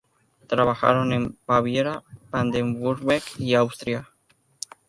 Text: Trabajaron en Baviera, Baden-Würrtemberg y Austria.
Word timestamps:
Trabajaron 0.47 1.13
en 1.13 1.37
Baviera, 1.45 2.01
Baden-Würrtemberg 2.31 3.21
y 3.37 3.53
Austria. 3.53 4.09